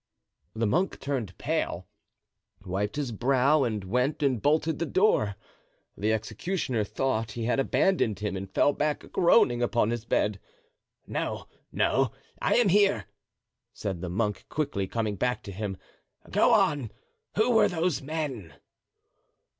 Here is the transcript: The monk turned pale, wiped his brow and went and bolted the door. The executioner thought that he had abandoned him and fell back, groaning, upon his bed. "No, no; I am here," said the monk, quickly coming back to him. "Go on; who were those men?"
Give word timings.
The 0.55 0.65
monk 0.65 0.99
turned 0.99 1.37
pale, 1.37 1.87
wiped 2.65 2.95
his 2.95 3.11
brow 3.11 3.61
and 3.63 3.83
went 3.83 4.23
and 4.23 4.41
bolted 4.41 4.79
the 4.79 4.87
door. 4.87 5.35
The 5.95 6.11
executioner 6.11 6.83
thought 6.83 7.27
that 7.27 7.33
he 7.33 7.43
had 7.43 7.59
abandoned 7.59 8.17
him 8.17 8.35
and 8.35 8.49
fell 8.51 8.73
back, 8.73 9.11
groaning, 9.11 9.61
upon 9.61 9.91
his 9.91 10.03
bed. 10.05 10.39
"No, 11.05 11.47
no; 11.71 12.11
I 12.41 12.55
am 12.55 12.69
here," 12.69 13.05
said 13.73 14.01
the 14.01 14.09
monk, 14.09 14.45
quickly 14.49 14.87
coming 14.87 15.17
back 15.17 15.43
to 15.43 15.51
him. 15.51 15.77
"Go 16.31 16.51
on; 16.51 16.89
who 17.35 17.51
were 17.51 17.67
those 17.67 18.01
men?" 18.01 18.55